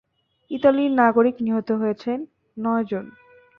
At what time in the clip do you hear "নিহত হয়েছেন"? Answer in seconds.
1.39-2.17